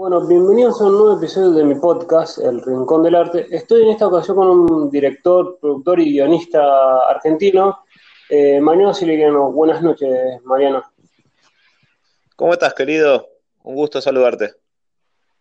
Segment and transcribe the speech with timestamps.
[0.00, 3.46] Bueno, bienvenidos a un nuevo episodio de mi podcast, El Rincón del Arte.
[3.50, 7.80] Estoy en esta ocasión con un director, productor y guionista argentino,
[8.30, 9.52] eh, Mariano Silviriano.
[9.52, 10.82] Buenas noches, Mariano.
[12.34, 13.28] ¿Cómo estás, querido?
[13.62, 14.54] Un gusto saludarte.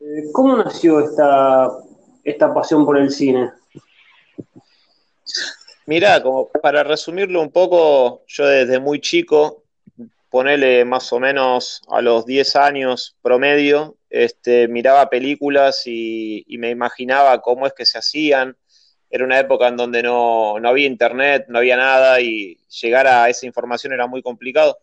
[0.01, 1.71] Eh, ¿Cómo nació esta,
[2.25, 3.53] esta pasión por el cine?
[5.85, 9.63] Mirá, como para resumirlo un poco, yo desde muy chico,
[10.29, 17.41] ponele más o menos a los 10 años promedio, este, miraba películas y, me imaginaba
[17.41, 18.57] cómo es que se hacían.
[19.09, 23.45] Era una época en donde no, había internet, no había nada y llegar a esa
[23.45, 24.77] información era muy complicado.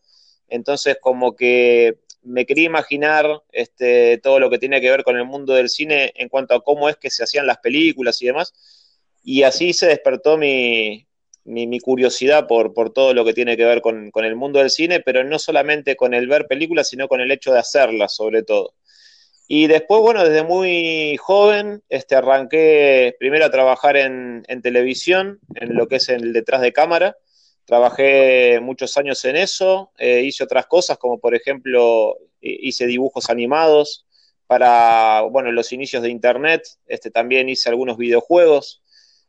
[0.49, 5.25] Entonces, como que me quería imaginar este, todo lo que tiene que ver con el
[5.25, 8.53] mundo del cine en cuanto a cómo es que se hacían las películas y demás.
[9.23, 11.07] Y así se despertó mi,
[11.81, 15.25] curiosidad por, todo lo que tiene que ver con, con, el mundo del cine, pero
[15.25, 18.75] no solamente con el ver películas, sino con el hecho de hacerlas, sobre todo.
[19.49, 25.87] Y después, bueno, desde muy joven, este, arranqué primero a trabajar en, televisión, en lo
[25.87, 27.17] que es el detrás de cámara.
[27.65, 34.07] Trabajé muchos años en eso, eh, hice otras cosas, como por ejemplo, hice dibujos animados
[34.47, 38.83] para, bueno, los inicios de Internet, este, también hice algunos videojuegos.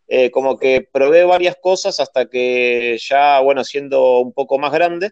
[0.07, 5.11] Eh, como que probé varias cosas hasta que ya, bueno, siendo un poco más grande,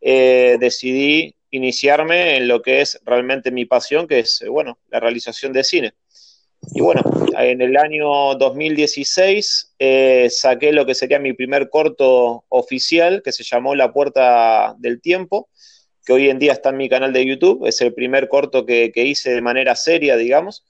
[0.00, 5.00] eh, decidí iniciarme en lo que es realmente mi pasión, que es, eh, bueno, la
[5.00, 5.94] realización de cine.
[6.74, 7.02] Y bueno,
[7.38, 13.44] en el año 2016 eh, saqué lo que sería mi primer corto oficial, que se
[13.44, 15.48] llamó La Puerta del Tiempo,
[16.04, 17.64] que hoy en día está en mi canal de YouTube.
[17.66, 20.64] Es el primer corto que, hice de manera seria, digamos.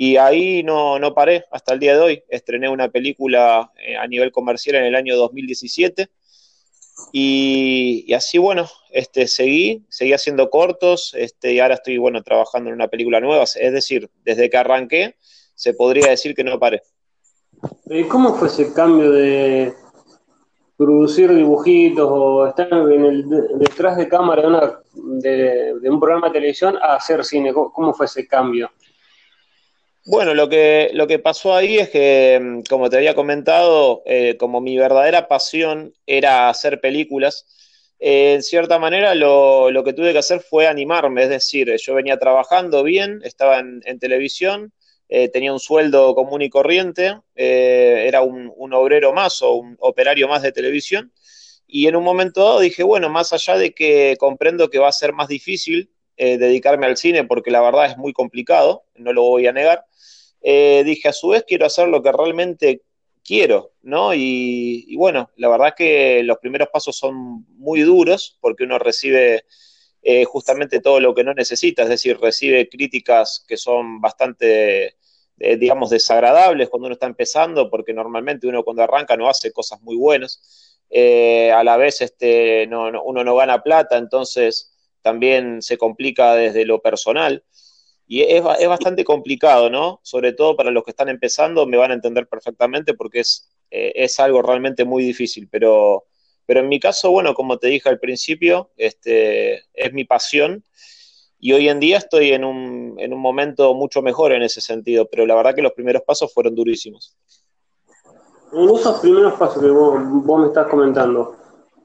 [0.00, 2.22] Y ahí no, no, paré hasta el día de hoy.
[2.28, 6.08] Estrené una película eh, a nivel comercial en el año 2017
[7.12, 12.74] y, así, bueno, este, seguí, seguí haciendo cortos, este, y ahora estoy, bueno, trabajando en
[12.74, 13.44] una película nueva.
[13.44, 15.16] Es decir, desde que arranqué,
[15.54, 16.82] se podría decir que no paré.
[18.08, 19.74] ¿Cómo fue ese cambio de
[20.76, 26.76] producir dibujitos o estar en el, detrás de cámara de, de, un programa de televisión
[26.80, 27.52] a hacer cine?
[27.52, 28.70] ¿Cómo fue ese cambio?
[30.10, 34.38] Bueno, lo que, lo que pasó ahí es que, mm, como te había comentado, eh,
[34.38, 37.44] como mi verdadera pasión era hacer películas,
[37.98, 42.18] eh, en cierta manera lo, que tuve que hacer fue animarme, es decir, yo venía
[42.18, 44.72] trabajando bien, estaba en, televisión,
[45.10, 50.26] eh, tenía un sueldo común y corriente, era un, un, obrero más o un operario
[50.26, 51.12] más de televisión,
[51.66, 54.92] y en un momento dado dije, bueno, más allá de que comprendo que va a
[54.92, 59.46] ser más difícil dedicarme al cine, porque la verdad es muy complicado, no lo voy
[59.46, 59.84] a negar,
[60.40, 62.82] eh, dije, a su vez quiero hacer lo que realmente
[63.24, 64.14] quiero, ¿no?
[64.14, 69.44] Y, bueno, la verdad que los primeros pasos son muy duros porque uno recibe
[70.02, 74.96] eh, justamente todo lo que no necesita, es decir, recibe críticas que son bastante,
[75.38, 79.80] eh, digamos, desagradables cuando uno está empezando, porque normalmente uno cuando arranca no hace cosas
[79.82, 80.74] muy buenas.
[81.52, 84.72] a la vez este, uno no gana plata, entonces
[85.02, 87.44] también se complica desde lo personal.
[88.06, 90.00] Y es, es, bastante complicado, ¿no?
[90.02, 93.92] Sobre todo para los que están empezando, me van a entender perfectamente porque es, eh,
[93.94, 95.48] es algo realmente muy difícil.
[95.50, 96.06] Pero,
[96.46, 100.64] pero en mi caso, bueno, como te dije al principio, este, es mi pasión
[101.40, 105.08] y hoy en día estoy en un, en un momento mucho mejor en ese sentido,
[105.08, 107.16] pero la verdad que los primeros pasos fueron durísimos.
[108.52, 111.36] En esos primeros pasos que vos, vos me estás comentando,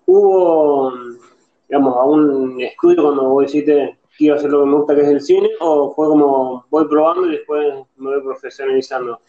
[0.07, 0.91] ¿hubo,
[1.73, 5.21] digamos, algún estudio cuando vos hiciste quiero hacer lo que me gusta, que es el
[5.21, 9.19] cine, o fue como voy probando y después me voy profesionalizando?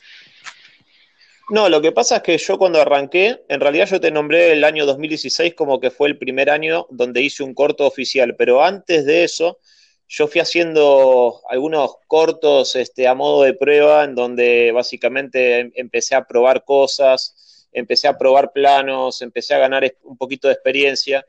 [1.49, 4.63] No, lo que pasa es que yo cuando arranqué, en realidad yo te nombré el
[4.63, 9.07] año 2016 como que fue el primer año donde hice un corto oficial, pero antes
[9.07, 9.59] de eso
[10.07, 16.15] yo fui haciendo algunos cortos este, a modo de prueba en donde básicamente em, empecé
[16.15, 21.25] a probar cosas, empecé a probar planos, empecé a ganar un poquito de experiencia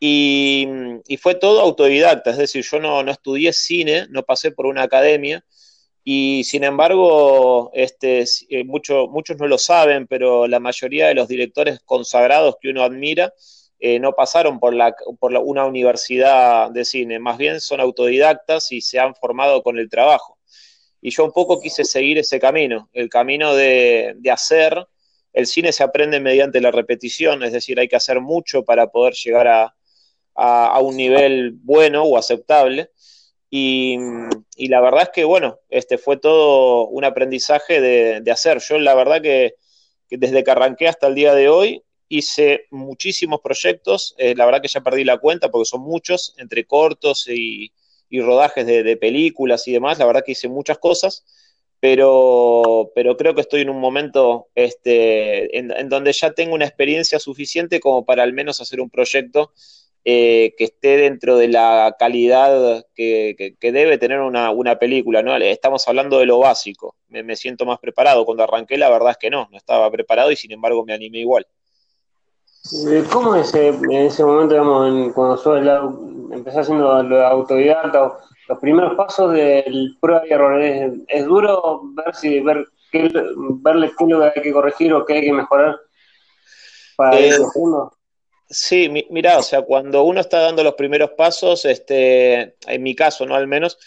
[0.00, 0.68] y,
[1.20, 5.44] fue todo autodidacta, es decir, yo no, estudié cine, no pasé por una academia,
[6.04, 11.80] y sin embargo, este, eh, muchos no lo saben, pero la mayoría de los directores
[11.84, 13.34] consagrados que uno admira
[13.80, 18.80] eh, no pasaron por, la, por una universidad de cine, más bien son autodidactas y
[18.80, 20.38] se han formado con el trabajo.
[21.00, 24.86] Y yo un poco quise seguir ese camino, el camino de, de hacer.
[25.32, 29.14] El cine se aprende mediante la repetición, es decir, hay que hacer mucho para poder
[29.14, 29.74] llegar a,
[30.38, 32.90] a, un nivel bueno o aceptable.
[33.50, 33.96] Y,
[34.68, 38.60] la verdad es que, bueno, este fue todo un aprendizaje de, hacer.
[38.60, 39.54] Yo la verdad que,
[40.10, 44.14] desde que arranqué hasta el día de hoy hice muchísimos proyectos.
[44.18, 47.72] Eh, la verdad que ya perdí la cuenta porque son muchos, entre cortos y,
[48.10, 51.26] rodajes de, películas y demás, la verdad que hice muchas cosas,
[51.78, 57.18] pero, pero creo que estoy en un momento este, en, donde ya tengo una experiencia
[57.18, 59.52] suficiente como para al menos hacer un proyecto
[60.10, 65.36] eh, que esté dentro de la calidad que, debe tener una, película, ¿no?
[65.36, 68.24] Estamos hablando de lo básico, me, siento más preparado.
[68.24, 71.18] Cuando arranqué, la verdad es que no, no estaba preparado y sin embargo me animé
[71.18, 71.46] igual.
[72.90, 75.60] Eh, ¿Cómo es en ese momento, digamos, cuando sos
[76.32, 78.10] empezás haciendo lo autodidacta,
[78.48, 80.58] los primeros pasos del prueba y error?
[81.06, 83.12] ¿Es, duro ver si ver qué,
[83.60, 85.78] verle qué que hay que corregir o qué hay que mejorar
[86.96, 87.92] para ir creciendo?
[88.50, 93.26] Sí, mira, o sea, cuando uno está dando los primeros pasos, este, en mi caso,
[93.26, 93.34] ¿no?
[93.34, 93.78] Al menos,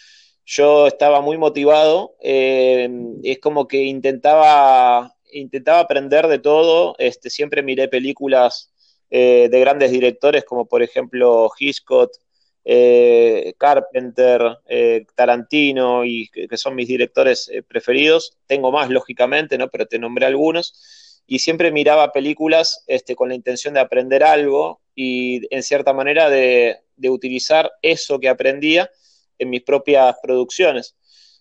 [0.45, 2.87] yo estaba muy motivado, eh,
[3.23, 8.71] es como que intentaba, intentaba aprender de todo, este, siempre miré películas
[9.09, 12.11] eh, de grandes directores como por ejemplo Hitchcock,
[12.63, 14.59] eh, Carpenter,
[15.15, 18.37] Tarantino, y que, son mis directores preferidos.
[18.45, 19.69] Tengo más, lógicamente, ¿no?
[19.69, 24.81] Pero te nombré algunos y siempre miraba películas este, con la intención de aprender algo
[24.95, 28.91] y en cierta manera de, utilizar eso que aprendía
[29.39, 30.95] en mis propias producciones.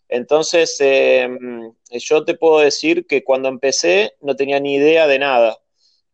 [0.09, 5.59] Entonces, em, yo te puedo decir que cuando empecé no tenía ni idea de nada.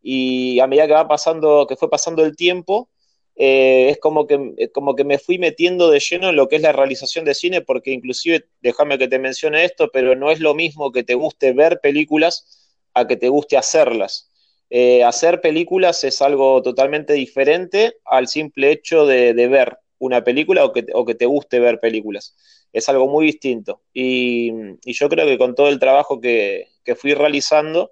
[0.01, 2.89] Y a medida que va pasando, que fue pasando el tiempo,
[3.37, 6.61] eh, es como que, como que me fui metiendo de lleno en lo que es
[6.61, 10.55] la realización de cine, porque inclusive, déjame que te mencione esto, pero no es lo
[10.55, 12.66] mismo que te guste ver películas
[12.97, 14.29] a que te guste hacerlas.
[14.69, 20.73] Eh, hacer películas es algo totalmente diferente al simple hecho de, ver una película o
[20.73, 22.35] que, te guste ver películas.
[22.73, 23.81] Es algo muy distinto.
[23.93, 24.51] Y,
[24.85, 26.67] yo creo que con todo el trabajo que,
[26.97, 27.91] fui realizando,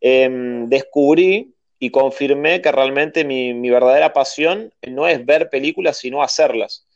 [0.00, 6.86] em, descubrí y confirmé que realmente mi, verdadera pasión no es ver películas, sino hacerlas.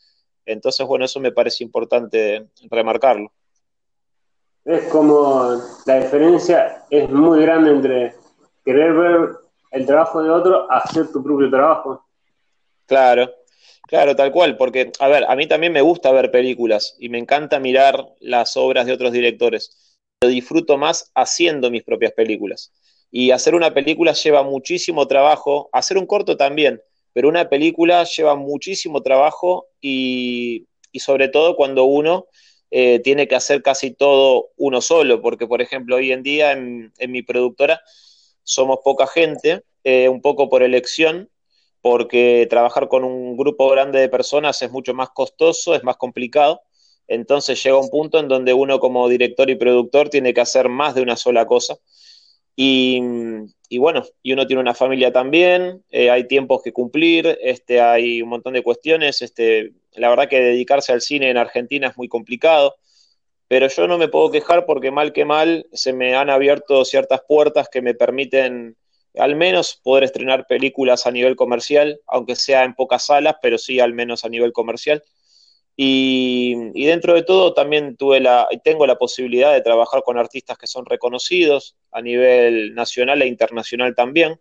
[0.46, 3.32] Entonces, bueno, eso me parece importante remarcarlo
[4.65, 8.15] es como la diferencia es muy grande entre
[8.65, 9.29] querer ver
[9.73, 12.05] el trabajo de otro hacer tu propio trabajo.
[12.87, 13.31] Claro,
[13.87, 17.19] claro, tal cual, porque, a ver, a mí también me gusta ver películas y me
[17.19, 19.99] encanta mirar las obras de otros directores.
[20.23, 22.73] Lo disfruto más haciendo mis propias películas.
[23.11, 26.81] Y hacer una película lleva muchísimo trabajo, hacer un corto también,
[27.13, 32.27] pero una película lleva muchísimo trabajo y, y sobre todo cuando uno
[32.71, 36.93] eh, tiene que hacer casi todo uno solo, porque por ejemplo hoy en día en,
[37.09, 37.81] mi productora
[38.43, 41.31] somos poca gente, eh, un poco por elección,
[41.81, 46.63] porque trabajar con un grupo grande de personas es mucho más costoso, es más complicado.
[47.07, 50.95] Entonces llega un punto en donde uno como director y productor tiene que hacer más
[50.95, 51.77] de una sola cosa.
[52.57, 53.01] Y,
[53.79, 58.29] bueno, y uno tiene una familia también, eh, hay tiempos que cumplir, este, hay un
[58.29, 59.23] montón de cuestiones.
[59.23, 62.76] Este, la verdad que dedicarse al cine en Argentina es muy complicado,
[63.49, 67.20] pero yo no me puedo quejar porque mal que mal se me han abierto ciertas
[67.26, 68.76] puertas que me permiten
[69.17, 73.81] al menos poder estrenar películas a nivel comercial, aunque sea en pocas salas, pero sí
[73.81, 75.02] al menos a nivel comercial.
[75.76, 76.55] Y,
[76.85, 80.87] dentro de todo también tuve la, tengo la posibilidad de trabajar con artistas que son
[80.87, 84.41] reconocidos a nivel nacional e internacional también.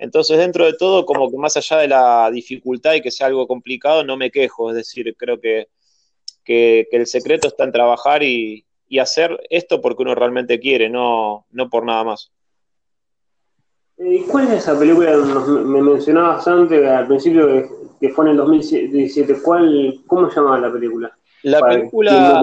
[0.00, 3.46] Entonces, dentro de todo, como que más allá de la dificultad y que sea algo
[3.46, 4.70] complicado, no me quejo.
[4.70, 5.68] Es decir, creo que,
[6.42, 8.64] que, el secreto está en trabajar y,
[8.98, 12.32] hacer esto porque uno realmente quiere, no, no por nada más.
[13.98, 17.68] ¿Y cuál es esa película que me mencionabas antes, al principio,
[18.00, 19.42] que, fue en el 2017?
[19.42, 21.16] ¿Cuál, ¿Cómo se llamaba la película?
[21.42, 22.42] La película,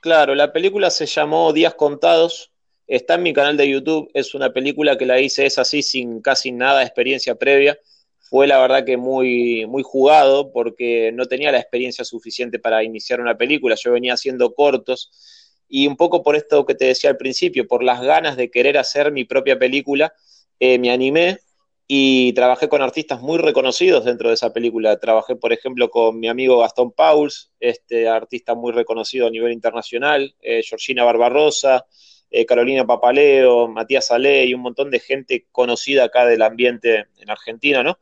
[0.00, 2.51] claro, la película se llamó Días Contados,
[2.92, 6.20] Está en mi canal de YouTube, es una película que la hice, es así, sin
[6.20, 7.78] casi nada de experiencia previa.
[8.18, 13.22] Fue la verdad que muy, muy jugado porque no tenía la experiencia suficiente para iniciar
[13.22, 13.76] una película.
[13.82, 15.10] Yo venía haciendo cortos
[15.70, 18.76] y un poco por esto que te decía al principio, por las ganas de querer
[18.76, 20.12] hacer mi propia película,
[20.60, 21.38] eh, me animé
[21.86, 25.00] y trabajé con artistas muy reconocidos dentro de esa película.
[25.00, 30.34] Trabajé, por ejemplo, con mi amigo Gastón Pauls, este artista muy reconocido a nivel internacional,
[30.42, 31.86] eh, Georgina Barbarosa,
[32.34, 37.30] eh, Carolina Papaleo, Matías Ale y un montón de gente conocida acá del ambiente en
[37.30, 37.98] Argentina, ¿no?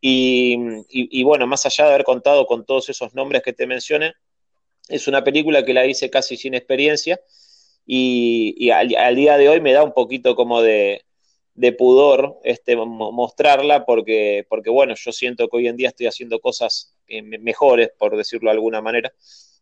[0.00, 4.14] Y, bueno, más allá de haber contado con todos esos nombres que te mencioné,
[4.88, 7.20] es una película que la hice casi sin experiencia
[7.86, 11.04] y, al, día de hoy me da un poquito como de,
[11.76, 16.94] pudor este, mostrarla porque, porque, bueno, yo siento que hoy en día estoy haciendo cosas
[17.06, 19.12] eh, mejores, por decirlo de alguna manera,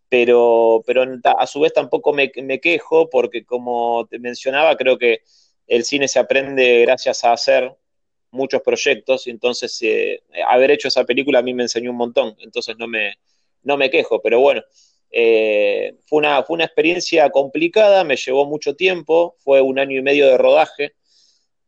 [0.08, 5.20] pero, pero a su vez tampoco me, quejo porque como te mencionaba, creo que
[5.66, 7.74] el cine se aprende gracias a hacer
[8.30, 12.36] muchos proyectos y entonces eh, haber hecho esa película a mí me enseñó un montón,
[12.40, 13.14] entonces no me,
[13.62, 14.62] no me quejo, pero bueno,
[15.10, 20.02] eh, fue, una, fue una experiencia complicada, me llevó mucho tiempo, fue un año y
[20.02, 20.94] medio de rodaje,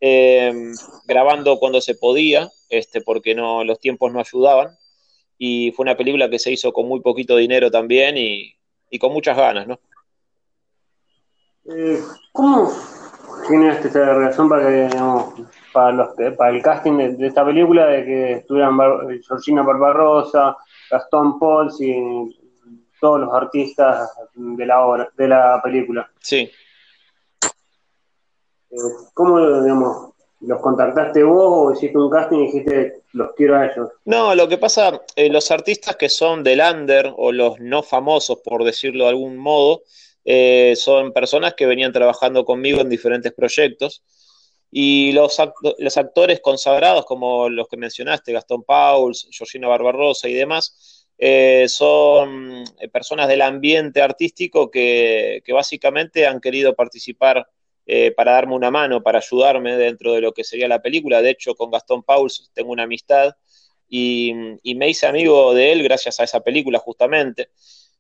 [0.01, 0.53] eh,
[1.07, 4.77] grabando cuando se podía, este, porque no, los tiempos no ayudaban,
[5.39, 8.55] y fue una película que se hizo con muy poquito dinero también y,
[8.91, 9.79] y con muchas ganas, ¿no?
[11.71, 12.03] Eh,
[12.33, 12.71] ¿Cómo
[13.47, 14.91] generaste esta relación para que,
[15.73, 18.79] para, los, para el casting de, esta película, de que estuvieran
[19.27, 20.57] Georgina Barbarosa,
[20.91, 21.95] Gastón Pauls y
[23.01, 26.11] todos los artistas de la obra, de la película?
[26.21, 26.51] Sí.
[28.71, 28.77] Eh,
[29.15, 33.89] ¿Cómo, digamos, los contactaste vos o hiciste un casting y dijiste, los quiero a ellos?
[34.05, 38.39] No, lo que pasa, eh, los artistas que son del under o los no famosos,
[38.45, 39.83] por decirlo de algún modo,
[40.25, 44.03] eh, son personas que venían trabajando conmigo en diferentes proyectos.
[44.71, 51.65] Y los, actores consagrados, como los que mencionaste, Gastón Pauls, Georgina Barbarosa y demás, eh,
[51.69, 57.49] son personas del ambiente artístico que, básicamente han querido participar
[57.91, 61.23] eh, para darme una mano, para ayudarme dentro de lo que sería la película.
[61.23, 63.35] De hecho, con Gastón Pauls tengo una amistad
[63.89, 67.49] y, y me hice amigo de él gracias a esa película justamente.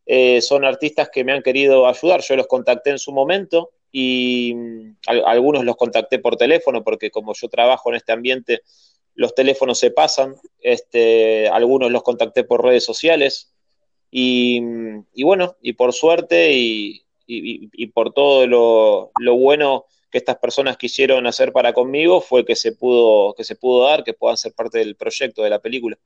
[0.05, 2.21] Eh, son artistas que me han querido ayudar.
[2.21, 7.33] Yo los contacté en su momento y mm, algunos los contacté por teléfono porque como
[7.35, 8.61] yo trabajo en este ambiente,
[9.15, 10.35] los teléfonos se pasan.
[10.61, 13.55] Este, algunos los contacté por redes sociales
[14.11, 17.05] y, mm, bueno, y por suerte y,
[17.93, 22.73] por todo lo, lo, bueno que estas personas quisieron hacer para conmigo fue que se
[22.73, 25.99] pudo que se pudo dar, que puedan ser parte del proyecto de la película.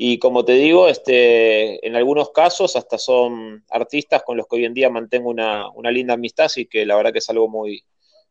[0.00, 4.64] Y como te digo, este, en algunos casos hasta son artistas con los que hoy
[4.64, 7.82] en día mantengo una, linda amistad, así que la verdad que es algo muy,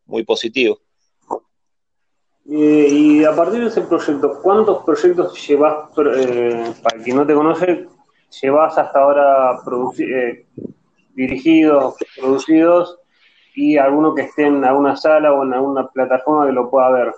[0.06, 0.80] muy positivo.
[2.46, 7.86] y a partir de ese proyecto, ¿cuántos proyectos llevas, eh, para quien no te conoce,
[8.42, 9.60] llevas hasta ahora
[10.00, 10.46] eh,
[11.17, 13.00] dirigidos, producidos
[13.55, 17.12] y alguno que esté en alguna sala o en alguna plataforma que lo pueda ver?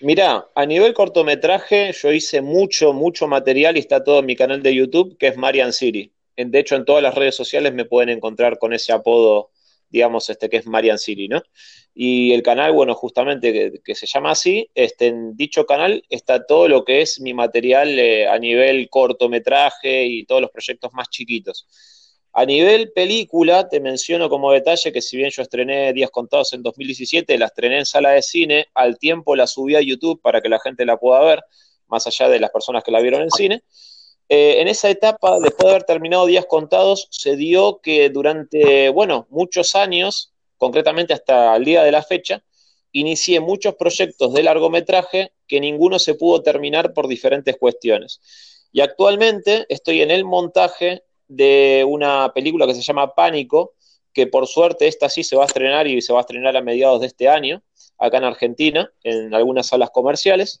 [0.00, 4.62] Mirá, a nivel cortometraje yo hice mucho, mucho material y está todo en mi canal
[4.62, 6.10] de YouTube, que es Marian City.
[6.36, 9.50] De hecho, en todas las redes sociales me pueden encontrar con ese apodo,
[9.90, 11.42] digamos, este que es Marian City, ¿no?
[11.94, 16.66] Y el canal, bueno, justamente que, se llama así, este, en dicho canal está todo
[16.66, 21.68] lo que es mi material eh, a nivel cortometraje y todos los proyectos más chiquitos.
[22.36, 26.64] A nivel película, te menciono como detalle que si bien yo estrené Días Contados en
[26.64, 30.48] 2017, la estrené en sala de cine, al tiempo la subí a YouTube para que
[30.48, 31.44] la gente la pueda ver,
[31.86, 33.62] más allá de las personas que la vieron en cine.
[34.28, 39.28] Eh, en esa etapa, después de haber terminado Días Contados, se dio que durante, bueno,
[39.30, 42.42] muchos años, concretamente hasta el día de la fecha,
[42.90, 48.20] inicié muchos proyectos de largometraje que ninguno se pudo terminar por diferentes cuestiones.
[48.72, 53.74] Y actualmente estoy en el montaje de una película que se llama Pánico,
[54.12, 56.62] que por suerte esta sí se va a estrenar y se va a estrenar a
[56.62, 57.62] mediados de este año,
[57.98, 60.60] acá en Argentina, en algunas salas comerciales.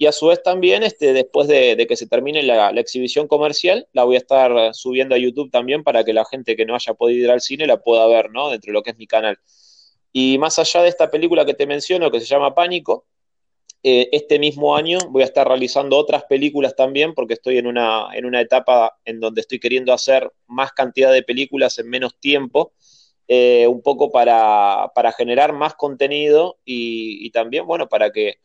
[0.00, 4.04] Y a su vez también, este, después de, que se termine la, exhibición comercial, la
[4.04, 7.24] voy a estar subiendo a YouTube también para que la gente que no haya podido
[7.24, 8.48] ir al cine la pueda ver, ¿no?
[8.48, 9.38] Dentro de lo que es mi canal.
[10.12, 13.06] Y más allá de esta película que te menciono, que se llama Pánico,
[13.84, 18.08] eh, este mismo año voy a estar realizando otras películas también porque estoy en una,
[18.12, 22.72] en una etapa en donde estoy queriendo hacer más cantidad de películas en menos tiempo,
[23.28, 28.40] eh, un poco para, generar más contenido y, también, bueno, para que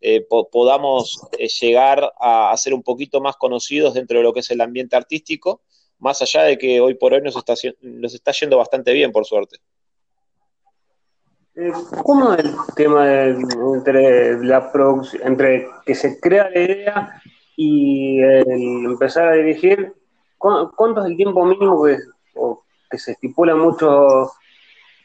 [0.00, 1.20] eh, podamos
[1.60, 5.62] llegar a, ser un poquito más conocidos dentro de lo que es el ambiente artístico,
[5.98, 9.24] más allá de que hoy por hoy nos está, nos está yendo bastante bien, por
[9.24, 9.58] suerte.
[12.04, 17.22] ¿Cómo es el tema entre la producción, entre que se crea la idea
[17.56, 19.94] y empezar a dirigir?
[20.36, 24.32] ¿Cuánto es el tiempo mínimo que, se estipula muchos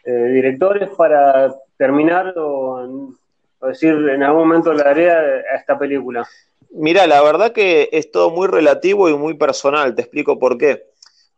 [0.04, 3.14] eh, directores para terminar o,
[3.62, 6.28] decir en algún momento la tarea a esta película?
[6.72, 10.91] Mira, la verdad que es todo muy relativo y muy personal, te explico por qué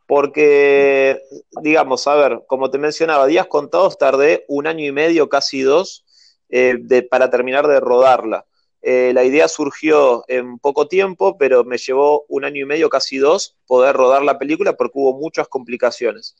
[0.06, 1.22] porque,
[1.62, 6.04] digamos, a ver, como te mencionaba, días contados tardé un año y medio, casi dos,
[6.50, 6.76] eh,
[7.10, 8.44] para terminar de rodarla.
[8.82, 13.16] Eh, la idea surgió en poco tiempo, pero me llevó un año y medio, casi
[13.16, 16.36] dos, poder rodar la película porque hubo muchas complicaciones.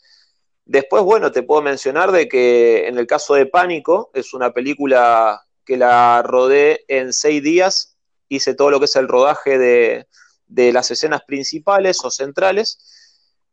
[0.66, 5.42] Después, bueno, te puedo mencionar de que en el caso de Pánico, es una película
[5.64, 7.96] que la rodé en seis días,
[8.28, 10.06] hice todo lo que es el rodaje de,
[10.46, 12.78] de las escenas principales o centrales,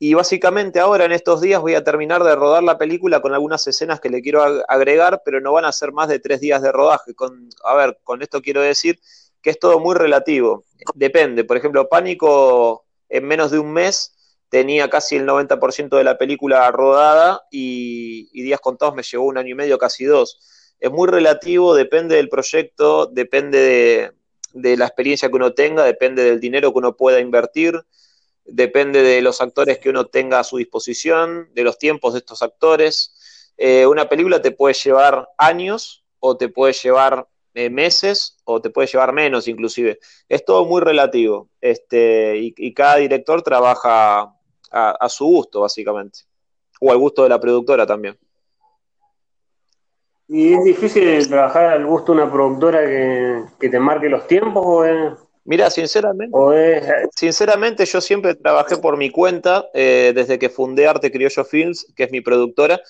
[0.03, 3.67] y básicamente ahora en estos días voy a terminar de rodar la película con algunas
[3.67, 6.71] escenas que le quiero agregar, pero no van a ser más de tres días de
[6.71, 7.13] rodaje.
[7.13, 8.99] Con, a ver, con esto quiero decir
[9.43, 10.65] que es todo muy relativo.
[10.95, 11.43] Depende.
[11.43, 14.15] Por ejemplo, Pánico en menos de un mes
[14.49, 19.49] tenía casi el 90% de la película rodada y, días contados me llevó un año
[19.49, 20.73] y medio, casi dos.
[20.79, 24.11] Es muy relativo, depende del proyecto, depende
[24.53, 27.79] de, la experiencia que uno tenga, depende del dinero que uno pueda invertir,
[28.45, 32.41] depende de los actores que uno tenga a su disposición, de los tiempos de estos
[32.41, 33.53] actores.
[33.57, 38.69] Eh, una película te puede llevar años o te puede llevar eh, meses o te
[38.69, 39.99] puede llevar menos inclusive.
[40.29, 44.33] Es todo muy relativo este, y, cada director trabaja
[44.71, 46.21] a, su gusto, básicamente,
[46.79, 48.17] o al gusto de la productora también.
[50.29, 52.79] ¿Y es difícil trabajar al gusto de una productora
[53.59, 54.63] que, te marque los tiempos?
[54.65, 54.85] O
[55.43, 56.37] Mira, sinceramente,
[57.15, 62.03] sinceramente yo siempre trabajé por mi cuenta eh, desde que fundé Arte Criollo Films, que
[62.03, 62.81] es mi productora.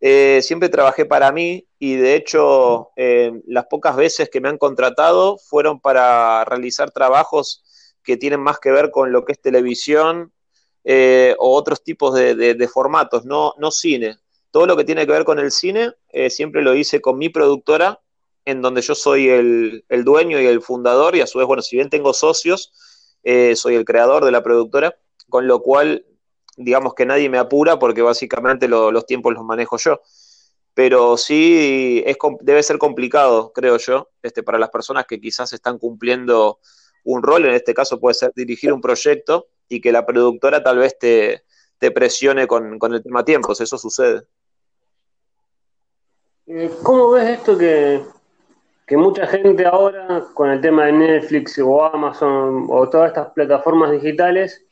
[0.00, 4.58] Eh, siempre trabajé para mí y de hecho eh, las pocas veces que me han
[4.58, 7.64] contratado fueron para realizar trabajos
[8.02, 10.32] que tienen más que ver con lo que es televisión
[10.84, 14.18] eh, o otros tipos de, formatos, no, no, cine.
[14.50, 15.92] Todo lo que tiene que ver con el cine
[16.28, 18.00] siempre lo hice con mi productora,
[18.46, 21.62] en donde yo soy el, el, dueño y el fundador y a su vez, bueno,
[21.62, 22.72] si bien tengo socios,
[23.54, 24.96] soy el creador de la productora,
[25.28, 26.06] con lo cual
[26.56, 30.00] digamos que nadie me apura porque básicamente los tiempos los manejo yo.
[30.74, 35.78] Pero sí es, debe ser complicado, creo yo, este, para las personas que quizás están
[35.78, 36.58] cumpliendo
[37.04, 40.78] un rol, en este caso puede ser dirigir un proyecto y que la productora tal
[40.78, 41.42] vez te,
[41.92, 44.22] presione con, el tema tiempos, eso sucede.
[46.46, 48.02] Eh, ¿Cómo ves esto que,
[48.86, 53.90] que mucha gente ahora, con el tema de Netflix o Amazon o todas estas plataformas
[53.90, 54.64] digitales,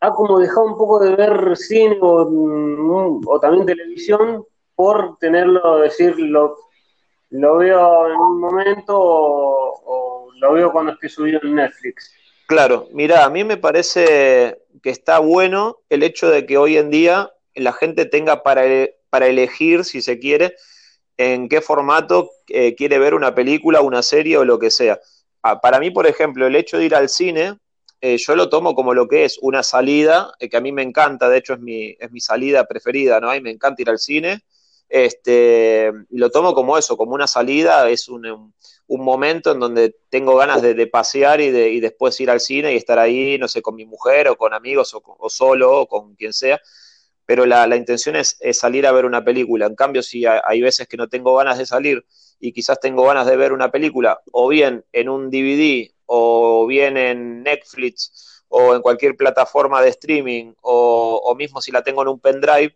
[0.00, 6.56] ha como dejado un poco de ver cine o, o también televisión por tenerlo, decirlo,
[7.30, 12.14] lo veo en un momento o, lo veo cuando esté subido en Netflix.
[12.46, 16.90] Claro, mira, a mí me parece que está bueno el hecho de que hoy en
[16.90, 18.62] día la gente tenga para,
[19.10, 20.54] para elegir, si se quiere,
[21.18, 24.98] en qué formato eh, quiere ver una película, una serie o lo que sea.
[25.42, 27.58] Ah, para mí, por ejemplo, el hecho de ir al cine
[28.00, 30.82] eh, yo lo tomo como lo que es una salida, eh, que a mí me
[30.82, 33.28] encanta, de hecho es mi, es mi salida preferida, ¿no?
[33.40, 34.42] Me encanta ir al cine,
[34.88, 38.54] este, lo tomo como eso, como una salida, es un,
[38.88, 42.76] momento en donde tengo ganas de, pasear y, de, y después ir al cine y
[42.76, 46.32] estar ahí, no sé, con mi mujer o con amigos o, solo o con quien
[46.32, 46.60] sea,
[47.28, 49.66] pero la, intención es, salir a ver una película.
[49.66, 52.02] En cambio, si hay veces que no tengo ganas de salir
[52.40, 56.96] y quizás tengo ganas de ver una película, o bien en un DVD o bien
[56.96, 62.18] en Netflix o en cualquier plataforma de streaming o, mismo si la tengo en un
[62.18, 62.74] pendrive,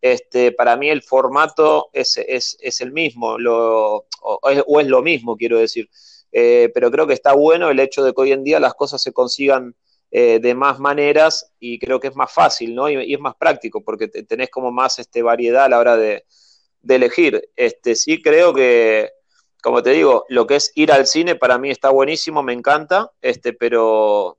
[0.00, 2.16] este, para mí el formato es,
[2.80, 4.40] el mismo lo, o,
[4.78, 5.90] es, lo mismo, quiero decir.
[6.30, 9.02] Eh, pero creo que está bueno el hecho de que hoy en día las cosas
[9.02, 9.74] se consigan
[10.10, 12.88] eh, de más maneras y creo que es más fácil, ¿no?
[12.88, 16.24] Y, es más práctico porque tenés como más este, variedad a la hora de,
[16.82, 17.50] de elegir.
[17.56, 19.10] Este, sí creo que,
[19.62, 23.12] como te digo, lo que es ir al cine para mí está buenísimo, me encanta,
[23.20, 24.38] este, pero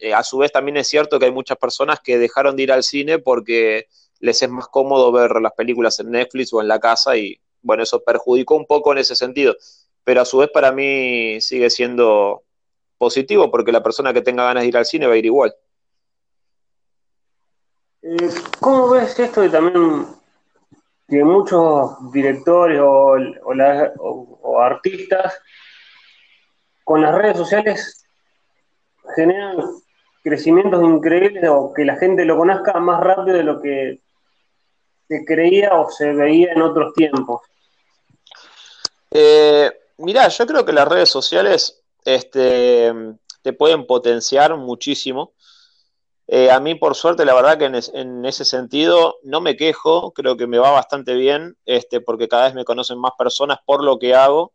[0.00, 2.72] eh, a su vez también es cierto que hay muchas personas que dejaron de ir
[2.72, 3.86] al cine porque
[4.20, 7.82] les es más cómodo ver las películas en Netflix o en la casa y bueno,
[7.82, 9.56] eso perjudicó un poco en ese sentido,
[10.04, 12.44] pero a su vez para mí sigue siendo
[12.98, 15.54] positivo porque la persona que tenga ganas de ir al cine va a ir igual.
[18.02, 18.30] Eh,
[18.60, 20.06] ¿Cómo ves esto de también
[21.08, 25.40] que muchos directores o, artistas
[26.84, 28.04] con las redes sociales
[29.14, 29.56] generan
[30.22, 34.00] crecimientos increíbles o que la gente lo conozca más rápido de lo que
[35.08, 37.40] se creía o se veía en otros tiempos.
[39.10, 41.77] Eh, mirá, yo creo que las redes sociales
[42.08, 42.92] este,
[43.42, 45.34] te pueden potenciar muchísimo.
[46.26, 50.36] Eh, a mí, por suerte, la verdad que en, ese sentido no me quejo, creo
[50.36, 53.98] que me va bastante bien, este, porque cada vez me conocen más personas por lo
[53.98, 54.52] que hago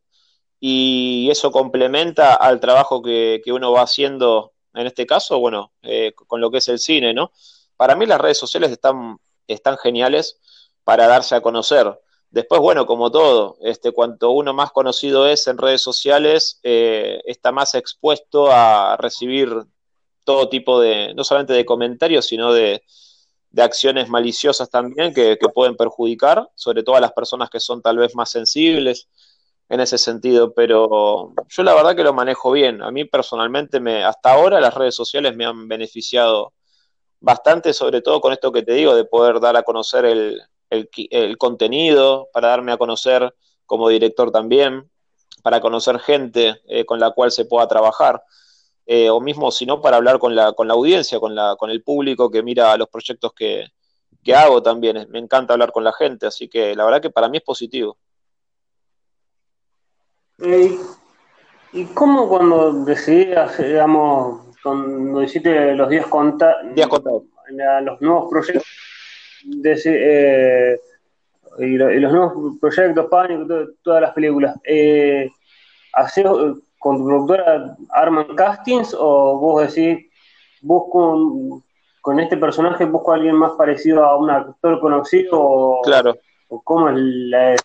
[0.59, 6.41] y eso complementa al trabajo que, uno va haciendo, en este caso, bueno, eh, con
[6.41, 7.31] lo que es el cine, ¿no?
[7.77, 10.39] Para mí las redes sociales están, están geniales
[10.83, 11.99] para darse a conocer.
[12.33, 17.51] Después, bueno, como todo, este, cuanto uno más conocido es en redes sociales, eh, está
[17.51, 19.55] más expuesto a recibir
[20.23, 22.81] todo tipo de, no solamente de comentarios, sino de,
[23.55, 28.15] acciones maliciosas también que, pueden perjudicar, sobre todo a las personas que son tal vez
[28.15, 29.07] más sensibles
[29.69, 32.81] en ese sentido, pero yo la verdad que lo manejo bien.
[32.81, 36.53] A mí personalmente, me, hasta ahora las redes sociales me han beneficiado
[37.19, 40.05] bastante, sobre todo con esto que te digo, de poder dar a conocer
[40.69, 43.33] el, el contenido, para darme a conocer
[43.65, 44.89] como director también,
[45.41, 48.21] para conocer gente eh, con la cual se pueda trabajar.
[48.85, 51.69] eh, o mismo si no para hablar con la, con la audiencia, con, la, con
[51.69, 53.67] el público que mira los proyectos que,
[54.23, 55.07] que hago también.
[55.09, 57.97] Me encanta hablar con la gente, así que la verdad que para mí es positivo.
[61.71, 66.57] ¿Y cómo cuando decidías, digamos, cuando hiciste los días contados,
[67.83, 68.63] los nuevos proyectos,
[69.65, 70.77] eh,
[71.59, 73.45] y, los nuevos proyectos, Pánico,
[73.81, 75.29] todas las películas, eh,
[76.79, 80.05] con tu productora arman castings o vos decís,
[80.61, 81.63] busco
[82.03, 86.17] con este personaje busco a alguien más parecido a un actor conocido o, claro.
[86.49, 87.55] o cómo es la...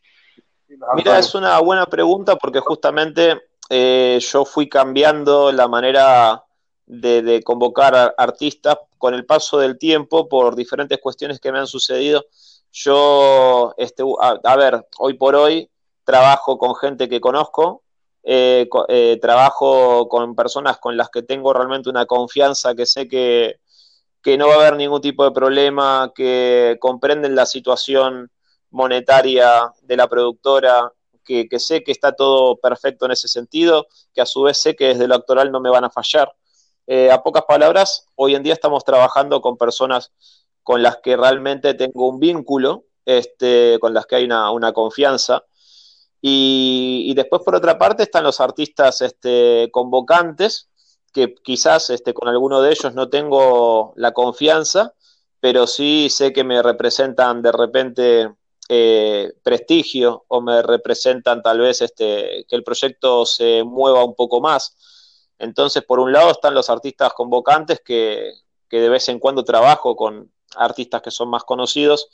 [0.95, 3.37] Mira, es una buena pregunta porque justamente
[3.69, 6.45] eh, yo fui cambiando la manera
[6.87, 12.27] de, convocar artistas con el paso del tiempo por diferentes cuestiones que me han sucedido.
[12.73, 15.71] Yo, este, a, ver, hoy por hoy
[16.05, 17.83] trabajo con gente que conozco,
[18.23, 23.61] eh, eh, trabajo con personas con las que tengo realmente una confianza, que sé que,
[24.23, 28.31] que no va a haber ningún tipo de problema, que comprenden la situación
[28.71, 30.93] monetaria de la productora,
[31.25, 34.89] que, sé que está todo perfecto en ese sentido, que a su vez sé que
[34.89, 36.33] desde lo actoral no me van a fallar.
[36.91, 40.11] Eh, a pocas palabras, hoy en día estamos trabajando con personas
[40.63, 45.45] con las que realmente tengo un vínculo, este, con las que hay una, confianza.
[46.23, 50.71] Y, después, por otra parte, están los artistas este, convocantes,
[51.13, 54.95] que quizás este, con alguno de ellos no tengo la confianza,
[55.41, 58.33] pero sí sé que me representan de repente
[58.71, 64.75] eh, prestigio o me representan tal vez que el proyecto se mueva un poco más.
[65.39, 68.33] Entonces, por un lado están los artistas convocantes que,
[68.71, 72.09] de vez en cuando trabajo con artistas que son más conocidos,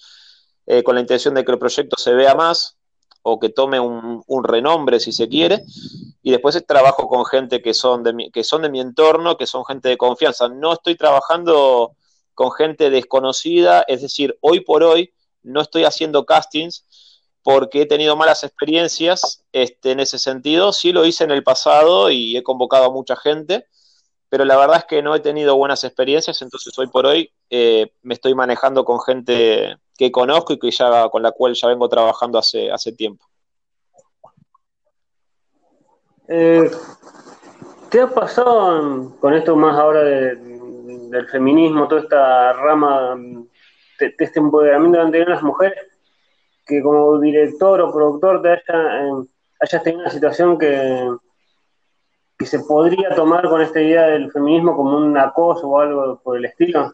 [0.67, 2.77] eh, con la intención de que el proyecto se vea más
[3.23, 5.63] o que tome un, renombre si se quiere.
[6.23, 9.47] Y después trabajo con gente que son, de mi, que son de mi entorno, que
[9.47, 10.49] son gente de confianza.
[10.49, 11.97] No estoy trabajando
[12.35, 16.85] con gente desconocida, es decir, hoy por hoy no estoy haciendo castings
[17.45, 20.73] porque he tenido malas experiencias este, en ese sentido.
[20.73, 23.67] Sí lo hice en el pasado y he convocado a mucha gente,
[24.31, 27.93] pero la verdad es que no he tenido buenas experiencias, entonces hoy por hoy eh,
[28.03, 31.87] me estoy manejando con gente que conozco y que ya, con la cual ya vengo
[31.89, 33.27] trabajando hace, hace tiempo.
[36.27, 36.71] Eh,
[37.91, 43.17] ¿Qué ha pasado con esto más ahora del feminismo, toda esta rama
[43.99, 45.94] de, este empoderamiento de las mujeres,
[46.65, 49.27] que como director o productor te haya, eh,
[49.61, 51.09] hayas tenido una situación que,
[52.39, 56.37] que se podría tomar con esta idea del feminismo como un acoso o algo por
[56.37, 56.93] el estilo?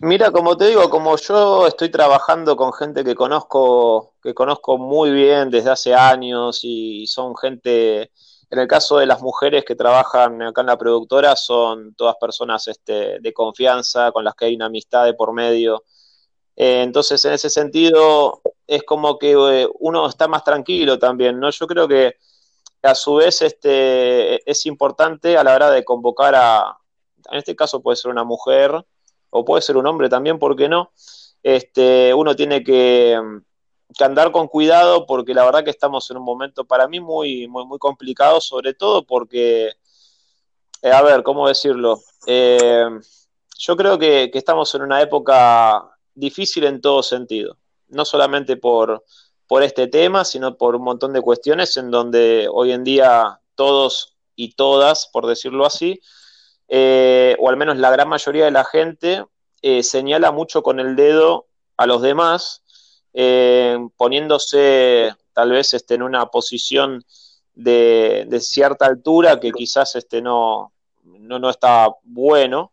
[0.00, 5.10] Mira, como te digo, como yo estoy trabajando con gente que conozco, que conozco muy
[5.10, 8.10] bien desde hace años y son gente,
[8.50, 12.68] en el caso de las mujeres que trabajan acá en la productora, son todas personas
[12.68, 15.84] este, de confianza, con las que hay una amistad de por medio.
[16.56, 21.50] Eh, entonces, en ese sentido, es como que eh, uno está más tranquilo también, ¿no?
[21.50, 22.16] Yo creo que
[22.82, 26.76] a su vez este, es importante a la hora de convocar a,
[27.30, 28.84] en este caso puede ser una mujer
[29.30, 30.92] o puede ser un hombre también, ¿por qué no?
[31.42, 33.20] Este, uno tiene que,
[34.00, 37.64] andar con cuidado porque la verdad que estamos en un momento para mí muy, muy,
[37.64, 39.72] muy complicado, sobre todo porque,
[40.82, 42.00] eh, a ver, ¿cómo decirlo?
[42.26, 47.56] yo creo que estamos en una época difícil en todo sentido,
[47.94, 49.04] no solamente por,
[49.46, 54.16] por este tema, sino por un montón de cuestiones en donde hoy en día todos
[54.36, 56.00] y todas, por decirlo así,
[56.68, 59.24] eh, o al menos la gran mayoría de la gente,
[59.62, 62.62] eh, señala mucho con el dedo a los demás,
[63.12, 67.04] eh, poniéndose tal vez este, en una posición
[67.54, 70.72] de, de, cierta altura que quizás este, no,
[71.04, 72.72] no, no está bueno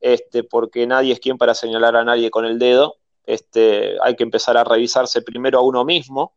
[0.00, 2.96] este, porque nadie es quien para señalar a nadie con el dedo.
[3.30, 6.34] Este, hay que empezar a revisarse primero a uno mismo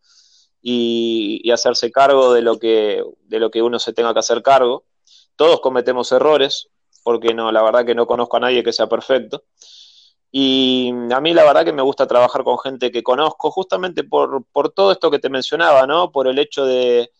[0.62, 4.86] y, hacerse cargo de lo, que, de lo que uno se tenga que hacer cargo.
[5.36, 6.70] Todos cometemos errores,
[7.04, 9.44] porque no, la verdad que no conozco a nadie que sea perfecto.
[10.32, 14.44] Y a mí la verdad que me gusta trabajar con gente que conozco, justamente por,
[14.74, 16.12] todo esto que te mencionaba, ¿no?
[16.12, 17.12] Por el hecho de,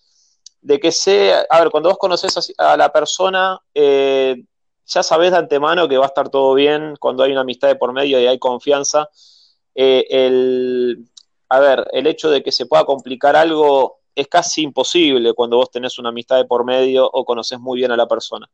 [0.82, 4.44] que sea, a ver, cuando vos conoces a, la persona, eh,
[4.86, 7.76] ya sabes de antemano que va a estar todo bien cuando hay una amistad de
[7.76, 9.10] por medio y hay confianza.
[9.76, 11.10] Eh, el,
[11.50, 15.72] a ver, el hecho de que se pueda complicar algo es casi imposible cuando vos
[15.72, 18.50] tenés una amistad de por medio o conoces muy bien a la persona.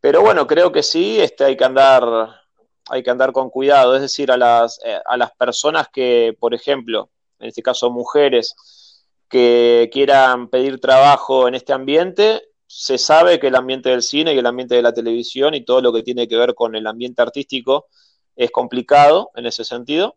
[0.00, 2.02] Pero bueno, creo que sí, este, hay que andar,
[2.88, 6.54] hay que andar con cuidado, es decir, a las, eh, a las personas que, por
[6.54, 8.54] ejemplo, en este caso mujeres,
[9.28, 14.38] que quieran pedir trabajo en este ambiente, se sabe que el ambiente del cine y
[14.38, 17.22] el ambiente de la televisión y todo lo que tiene que ver con el ambiente
[17.22, 17.86] artístico
[18.36, 20.14] es complicado en ese sentido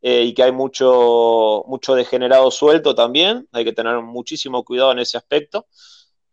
[0.00, 5.00] eh, y que hay mucho, mucho degenerado suelto también, hay que tener muchísimo cuidado en
[5.00, 5.66] ese aspecto,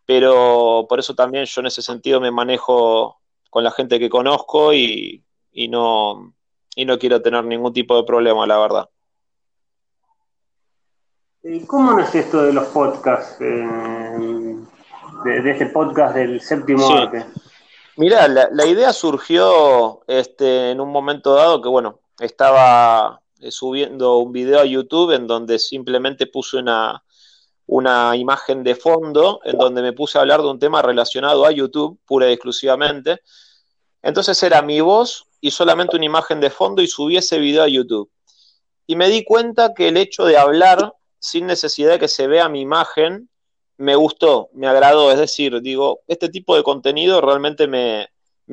[0.05, 3.19] pero por eso también yo en ese sentido me manejo
[3.49, 5.23] con la gente que conozco y,
[5.69, 6.35] no,
[6.75, 8.89] y no quiero tener ningún tipo de problema, la verdad.
[11.67, 13.37] ¿Cómo nace esto de los podcasts?
[13.39, 14.55] Eh,
[15.23, 17.25] de, este podcast del séptimo arte.
[17.97, 24.33] Mirá, la, idea surgió este, en un momento dado que, bueno, estaba eh, subiendo un
[24.33, 27.03] video a YouTube en donde simplemente puse una,
[27.67, 31.51] una imagen de fondo, en donde me puse a hablar de un tema relacionado a
[31.51, 33.21] YouTube, pura y exclusivamente.
[34.01, 37.69] Entonces era mi voz y solamente una imagen de fondo y subí ese video a
[37.69, 38.11] YouTube.
[38.87, 42.49] Y me di cuenta que el hecho de hablar sin necesidad de que se vea
[42.49, 43.29] mi imagen
[43.77, 45.11] me gustó, me agradó.
[45.11, 48.09] Es decir, digo, este tipo de contenido realmente me,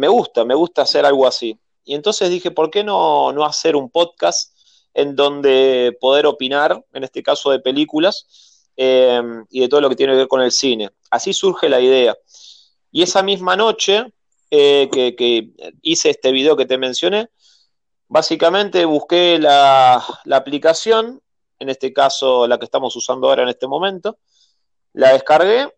[0.08, 1.58] gusta, me gusta hacer algo así.
[1.84, 4.56] Y entonces dije, ¿por qué no, no hacer un podcast
[4.94, 9.96] en donde poder opinar, en este caso de películas, em, y de todo lo que
[9.96, 10.90] tiene que ver con el cine?
[11.10, 12.16] Así surge la idea.
[12.90, 14.12] Y esa misma noche
[14.50, 15.50] eh, que,
[15.82, 17.30] hice este video que te mencioné,
[18.08, 21.22] básicamente busqué la aplicación,
[21.58, 24.18] en este caso la que estamos usando ahora en este momento,
[24.94, 25.68] la descargué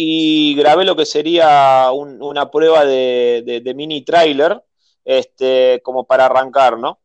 [0.00, 4.62] y grabé lo que sería una prueba de, mini trailer,
[5.04, 7.00] este, como para arrancar, ¿no?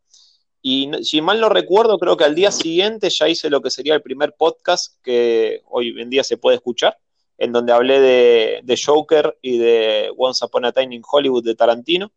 [0.62, 3.96] Y si mal no recuerdo, creo que al día siguiente ya hice lo que sería
[3.96, 6.98] el primer podcast que hoy en día se puede escuchar,
[7.38, 11.56] en donde hablé de, de Joker y de Once Upon a Time in Hollywood de
[11.56, 12.12] Tarantino.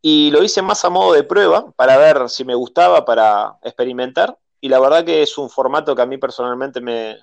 [0.00, 4.38] Y lo hice más a modo de prueba, para ver si me gustaba, para experimentar.
[4.62, 7.18] Y la verdad que es un formato que a mí personalmente me,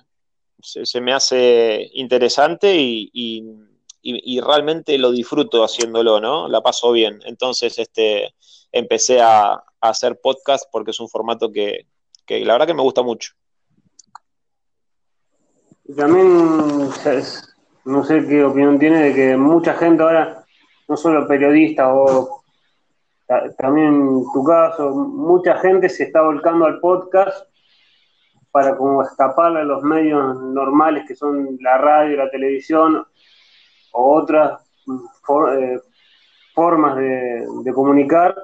[0.60, 3.44] se, me hace interesante y,
[4.40, 6.48] realmente lo disfruto haciéndolo, ¿no?
[6.48, 7.20] La paso bien.
[7.24, 8.34] Entonces, este,
[8.72, 11.86] empecé a, hacer podcast porque es un formato que,
[12.28, 13.32] la verdad que me gusta mucho.
[15.96, 16.90] También,
[17.84, 20.44] no sé qué opinión tiene de que mucha gente ahora,
[20.88, 22.42] no solo periodistas o
[23.58, 27.46] también tu caso, mucha gente se está volcando al podcast
[28.56, 33.06] para como escapar a los medios normales que son la radio, la televisión
[33.92, 34.62] o otras
[35.58, 35.78] eh,
[36.54, 38.34] formas de, comunicar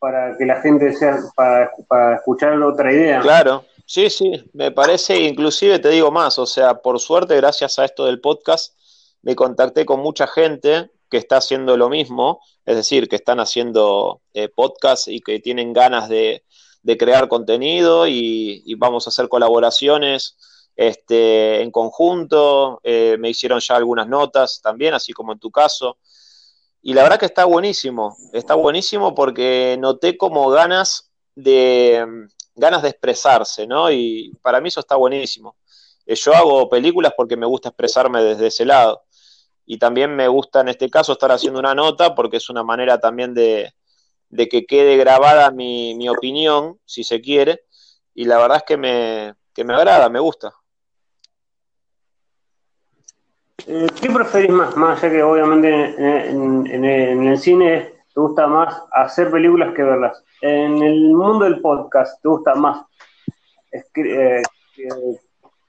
[0.00, 3.20] para que la gente sea, para, escuchar otra idea.
[3.20, 7.84] Claro, sí, sí, me parece, inclusive te digo más, o sea, por suerte, gracias a
[7.84, 8.76] esto del podcast,
[9.22, 14.20] me contacté con mucha gente que está haciendo lo mismo, es decir, que están haciendo
[14.32, 16.42] eh, podcast y que tienen ganas de,
[16.84, 20.36] de crear contenido y, vamos a hacer colaboraciones
[20.76, 22.78] este, en conjunto.
[22.84, 25.96] Eh, me hicieron ya algunas notas también, así como en tu caso.
[26.82, 32.06] Y la verdad que está buenísimo, está buenísimo porque noté como ganas de,
[32.54, 33.90] ganas de expresarse, ¿no?
[33.90, 35.56] Y para mí eso está buenísimo.
[36.04, 39.04] Eh, yo hago películas porque me gusta expresarme desde ese lado.
[39.64, 43.00] Y también me gusta en este caso estar haciendo una nota porque es una manera
[43.00, 43.72] también de,
[44.34, 47.60] de que quede grabada mi, mi, opinión, si se quiere,
[48.14, 50.52] y la verdad es que me, que me agrada, me gusta.
[53.68, 54.76] Eh, ¿Qué preferís más?
[54.76, 55.68] Más allá que obviamente
[56.30, 56.84] en, en,
[57.28, 60.20] el cine te gusta más hacer películas que verlas.
[60.40, 62.84] En el mundo del podcast, ¿te gusta más
[63.72, 64.42] eh,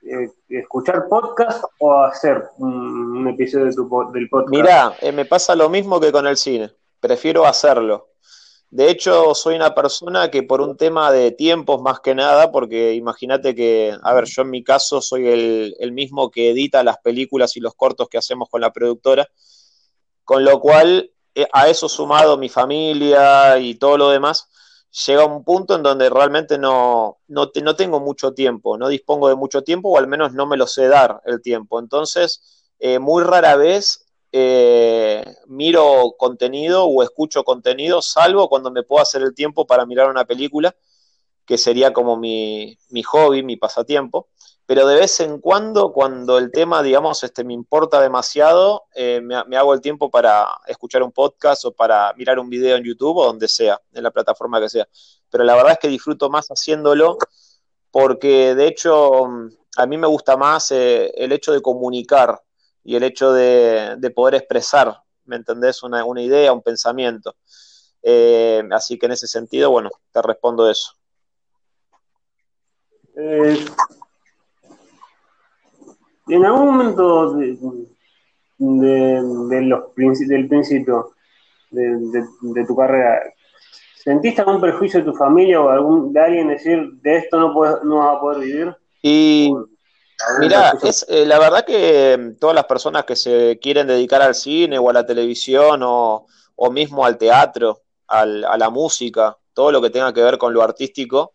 [0.01, 3.65] eh, escuchar podcast o hacer un, episodio
[4.12, 4.49] del podcast?
[4.49, 6.71] Mirá, me pasa lo mismo que con el cine.
[6.99, 8.08] Prefiero hacerlo.
[8.75, 12.93] De hecho, soy una persona que por un tema de tiempos más que nada, porque
[12.93, 17.55] imagínate que, a ver, yo en mi caso soy el, mismo que edita las películas
[17.55, 19.29] y los cortos que hacemos con la productora,
[20.25, 24.49] con lo cual eh, a eso sumado mi familia y todo lo demás,
[25.07, 29.35] llega un punto en donde realmente no, no, no tengo mucho tiempo, no dispongo de
[29.35, 31.79] mucho tiempo o al menos no me lo sé dar el tiempo.
[31.79, 34.04] Entonces, eh, muy rara vez
[34.38, 40.10] eh, miro contenido o escucho contenido, salvo cuando me puedo hacer el tiempo para mirar
[40.10, 40.76] una película,
[41.45, 44.28] que sería como mi, hobby, mi pasatiempo.
[44.65, 49.56] Pero de vez en cuando, cuando el tema, digamos, este, me importa demasiado, eh, me,
[49.56, 53.26] hago el tiempo para escuchar un podcast o para mirar un video en YouTube o
[53.28, 54.86] donde sea, en la plataforma que sea.
[55.30, 57.17] Pero la verdad es que disfruto más haciéndolo
[57.89, 59.28] porque de hecho
[59.78, 62.41] a mí me gusta más eh, el hecho de comunicar
[62.86, 64.95] y el hecho de, poder expresar,
[65.26, 65.82] ¿me entendés?
[65.82, 67.36] Una, idea, un pensamiento.
[68.04, 70.93] Eh, así que en ese sentido, bueno, te respondo eso.
[73.17, 73.65] Eh,
[76.28, 77.58] en algún momento de,
[78.60, 81.13] de, los, del principio
[81.71, 83.34] de, tu carrera,
[83.95, 87.84] ¿sentiste algún perjuicio de tu familia o algún, de alguien decir de esto no, puedes,
[87.84, 88.76] no vas a poder vivir?
[89.02, 89.52] Y
[90.39, 94.36] mira, es eh, la verdad que mm, todas las personas que se quieren dedicar al
[94.36, 99.71] cine o a la televisión o, o mismo al teatro, al, a la música, todo
[99.71, 101.34] lo que tenga que ver con lo artístico,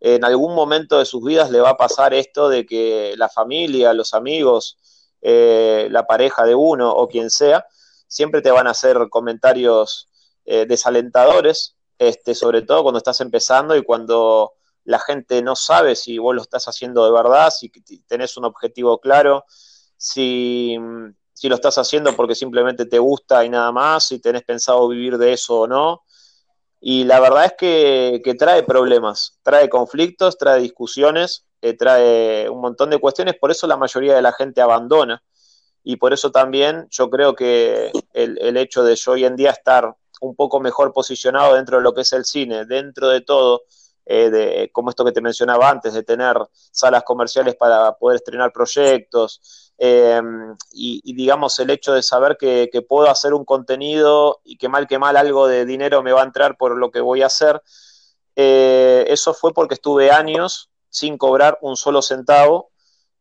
[0.00, 3.92] en algún momento de sus vidas le va a pasar esto de que la familia,
[3.94, 4.78] los amigos,
[5.20, 7.64] eh, la pareja de uno o quien sea,
[8.08, 10.08] siempre te van a hacer comentarios
[10.44, 16.18] eh, desalentadores, este, sobre todo cuando estás empezando y cuando la gente no sabe si
[16.18, 17.70] vos lo estás haciendo de verdad, si
[18.06, 19.44] tenés un objetivo claro,
[19.96, 20.76] si,
[21.32, 25.18] si lo estás haciendo porque simplemente te gusta y nada más, si tenés pensado vivir
[25.18, 26.02] de eso o no.
[26.84, 32.90] Y la verdad es que, trae problemas, trae conflictos, trae discusiones, eh, trae un montón
[32.90, 35.22] de cuestiones, por eso la mayoría de la gente abandona.
[35.84, 39.94] Y por eso también yo creo que el, hecho de yo hoy en día estar
[40.20, 43.62] un poco mejor posicionado dentro de lo que es el cine, dentro de todo,
[44.04, 46.36] eh, de, como esto que te mencionaba antes, de tener
[46.70, 53.10] salas comerciales para poder estrenar proyectos, Em, y, digamos el hecho de saber que, puedo
[53.10, 56.56] hacer un contenido y que mal que mal algo de dinero me va a entrar
[56.56, 57.60] por lo que voy a hacer,
[58.36, 62.70] eh, eso fue porque estuve años sin cobrar un solo centavo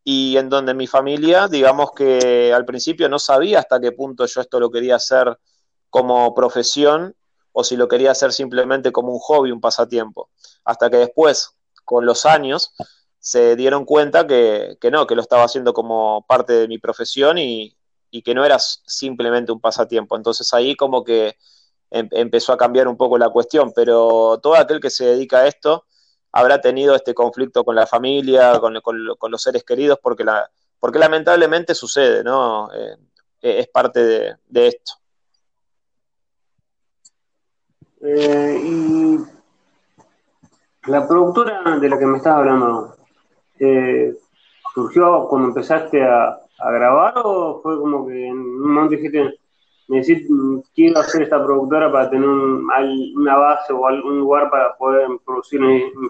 [0.03, 4.41] y en donde mi familia, digamos que al principio no sabía hasta qué punto yo
[4.41, 5.35] esto lo quería hacer
[5.89, 7.15] como profesión
[7.53, 10.29] o si lo quería hacer simplemente como un hobby, un pasatiempo.
[10.63, 12.73] Hasta que después, con los años,
[13.19, 17.75] se dieron cuenta que, no, que lo estaba haciendo como parte de mi profesión y,
[18.25, 20.17] que no era simplemente un pasatiempo.
[20.17, 21.37] Entonces ahí como que
[21.91, 25.47] em, empezó a cambiar un poco la cuestión, pero todo aquel que se dedica a
[25.47, 25.85] esto
[26.31, 28.73] habrá tenido este conflicto con la familia, con,
[29.31, 32.69] los seres queridos, porque, la, porque lamentablemente sucede, ¿no?
[32.73, 32.97] Eh,
[33.41, 34.93] es parte de, esto.
[38.01, 39.40] Eh, y
[40.87, 42.95] la productora de la que me estás hablando,
[43.59, 44.15] eh,
[44.73, 49.39] surgió cuando empezaste a, grabar o fue como que en un momento dijiste,
[49.87, 50.31] necesito,
[50.75, 55.59] quiero hacer esta productora para tener una base o algún lugar para poder producir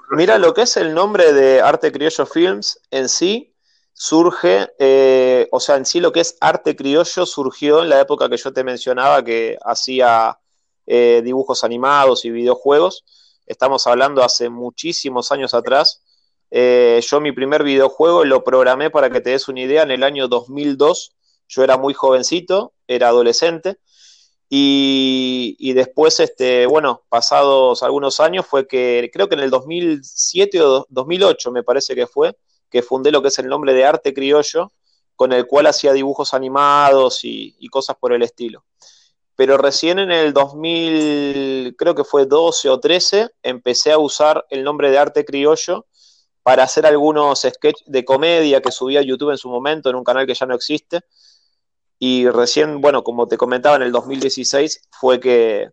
[0.09, 3.51] Mira, lo que es el nombre de Arte Criollo Films en sí
[3.93, 8.27] surge, eh, o sea, en sí lo que es Arte Criollo surgió en la época
[8.27, 10.37] que yo te mencionaba que hacía
[10.85, 13.05] eh, dibujos animados y videojuegos.
[13.51, 16.01] Estamos hablando hace muchísimos años atrás
[16.53, 20.03] eh, yo mi primer videojuego lo programé para que te des una idea en el
[20.03, 21.15] año 2002.
[21.47, 23.77] Yo era muy jovencito, era adolescente.
[24.53, 30.85] Y, después, este, bueno, pasados algunos años, fue que creo que en el 2007 o
[30.89, 32.35] 2008 me parece que fue,
[32.69, 34.73] que fundé lo que es el nombre de Arte Criollo,
[35.15, 38.65] con el cual hacía dibujos animados y, y cosas por el estilo.
[39.41, 44.63] Pero recién en el 2000, creo que fue 12 o 13, empecé a usar el
[44.63, 45.87] nombre de Arte Criollo
[46.43, 50.03] para hacer algunos sketches de comedia que subí a YouTube en su momento, en un
[50.03, 50.99] canal que ya no existe.
[51.97, 55.71] Y recién, bueno, como te comentaba, en el 2016 fue que,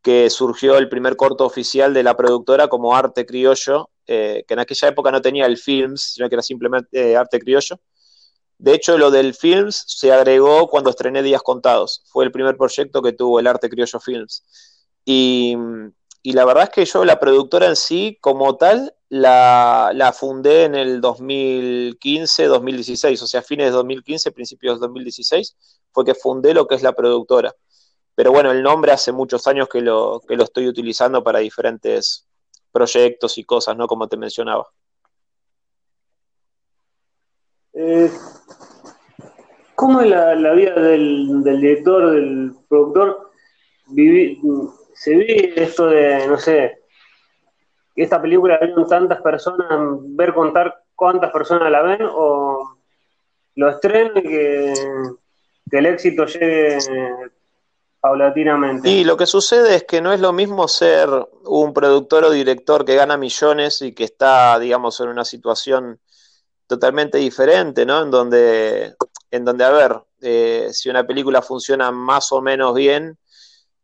[0.00, 4.60] que surgió el primer corto oficial de la productora como Arte Criollo, eh, que en
[4.60, 7.80] aquella época no tenía el Films, sino que era simplemente eh, Arte Criollo.
[8.58, 12.02] De hecho, lo del Films se agregó cuando estrené Días Contados.
[12.06, 14.44] Fue el primer proyecto que tuvo el Arte Criollo Films.
[15.04, 15.56] Y,
[16.22, 20.74] la verdad es que yo, la productora en sí, como tal, la, la fundé en
[20.74, 25.56] el 2015-2016, o sea, fines de 2015, principios de 2016,
[25.92, 27.54] fue que fundé lo que es la productora.
[28.14, 32.26] Pero bueno, el nombre hace muchos años que lo, que lo estoy utilizando para diferentes
[32.72, 33.86] proyectos y cosas, ¿no?
[33.86, 34.68] Como te mencionaba.
[37.74, 38.10] Eh,
[39.74, 43.30] ¿Cómo es la, vida del, del, director, del productor?
[43.86, 46.84] ¿Se vive esto de, no sé,
[47.96, 49.68] esta película ven tantas personas,
[50.16, 52.78] ver contar cuántas personas la ven o
[53.56, 54.74] lo estrenen y que,
[55.70, 56.78] el éxito llegue
[58.00, 58.88] paulatinamente.
[58.88, 61.08] Y lo que sucede es que no es lo mismo ser
[61.44, 65.98] un productor o director que gana millones y que está, digamos, en una situación
[66.66, 68.02] totalmente diferente, ¿no?
[68.02, 68.94] En donde,
[69.30, 73.18] en donde a ver, eh, si una película funciona más o menos bien,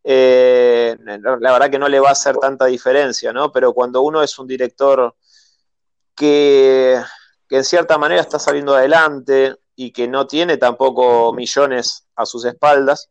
[0.03, 3.53] eh, la verdad que no le va a hacer tanta diferencia, ¿no?
[3.53, 5.15] Pero cuando uno es un director
[6.15, 7.01] que,
[7.51, 13.11] en cierta manera está saliendo adelante y que no tiene tampoco millones a sus espaldas,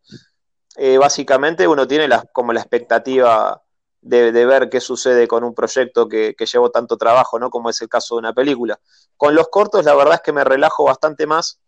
[0.78, 3.62] eh, básicamente uno tiene como la expectativa
[4.02, 7.50] de, ver qué sucede con un proyecto que, que llevó tanto trabajo, ¿no?
[7.50, 8.80] Como es el caso de una película.
[9.18, 11.60] Con los cortos, la verdad es que me relajo bastante más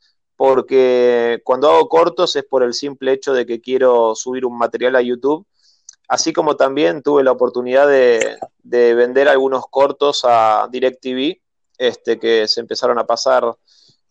[0.41, 4.95] porque cuando hago cortos es por el simple hecho de que quiero subir un material
[4.95, 5.45] a YouTube,
[6.07, 11.39] así como también tuve la oportunidad de, vender algunos cortos a DirecTV,
[11.77, 13.55] este, que se empezaron a pasar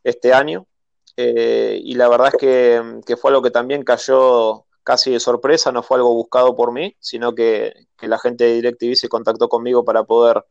[0.05, 0.69] este año,
[1.17, 5.85] eh, y la verdad es que, fue algo que también cayó casi de sorpresa, no
[5.85, 10.03] fue algo buscado por mí, sino que, la gente de DirecTV se contactó conmigo para
[10.03, 10.45] poder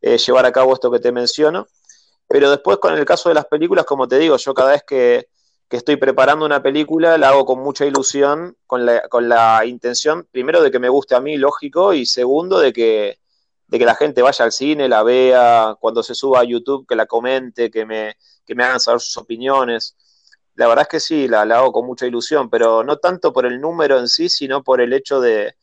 [0.00, 1.66] eh, llevar a cabo esto que te menciono.
[2.26, 5.28] Pero después con el caso de las películas, como te digo, yo cada vez que,
[5.68, 10.62] estoy preparando una película la hago con mucha ilusión, con la, con la intención, primero,
[10.62, 13.18] de que me guste a mí, lógico, y segundo, de que,
[13.66, 16.96] de que la gente vaya al cine, la vea, cuando se suba a YouTube, que
[16.96, 18.16] la comente, que me,
[18.46, 19.94] que me hagan saber sus opiniones.
[20.58, 23.46] La verdad es que sí, la, la hago con mucha ilusión, pero no tanto por
[23.46, 25.54] el número en sí, sino por el hecho de,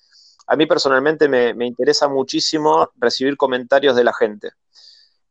[0.47, 4.51] a mí personalmente me, me interesa muchísimo recibir comentarios de la gente.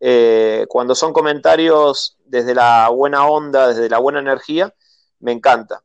[0.00, 4.74] Eh, cuando son comentarios desde la buena onda, desde la buena energía,
[5.20, 5.82] me encanta.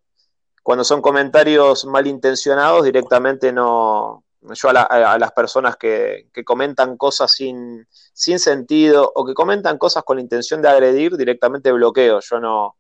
[0.62, 4.26] Cuando son comentarios malintencionados, directamente no.
[4.42, 10.18] Yo a, las personas que, comentan cosas sin, sin, sentido o que comentan cosas con
[10.18, 12.20] la intención de agredir, directamente bloqueo.
[12.20, 12.76] Yo no,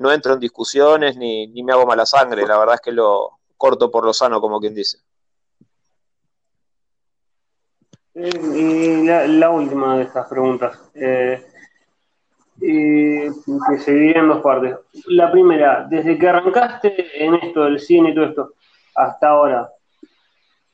[0.00, 2.46] no entro en discusiones ni, ni me hago mala sangre.
[2.46, 4.98] La verdad es que lo corto por lo sano, como quien dice.
[8.14, 11.44] y la, última de estas preguntas, eh,
[12.58, 14.76] que se divide en dos partes.
[15.08, 18.54] La primera, desde que arrancaste en esto del cine y todo esto,
[18.94, 19.70] hasta ahora,